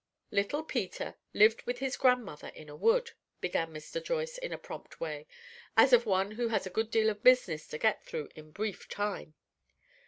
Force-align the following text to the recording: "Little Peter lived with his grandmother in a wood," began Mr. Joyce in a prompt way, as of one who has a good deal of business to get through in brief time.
"Little 0.31 0.63
Peter 0.63 1.13
lived 1.31 1.61
with 1.67 1.77
his 1.77 1.95
grandmother 1.95 2.47
in 2.55 2.69
a 2.69 2.75
wood," 2.75 3.11
began 3.39 3.71
Mr. 3.71 4.03
Joyce 4.03 4.39
in 4.39 4.51
a 4.51 4.57
prompt 4.57 4.99
way, 4.99 5.27
as 5.77 5.93
of 5.93 6.07
one 6.07 6.31
who 6.31 6.47
has 6.47 6.65
a 6.65 6.71
good 6.71 6.89
deal 6.89 7.11
of 7.11 7.21
business 7.21 7.67
to 7.67 7.77
get 7.77 8.03
through 8.03 8.29
in 8.33 8.49
brief 8.49 8.89
time. 8.89 9.35